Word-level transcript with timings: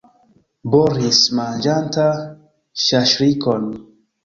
Boris, 0.75 1.19
manĝanta 1.41 2.07
ŝaŝlikon. 2.87 3.71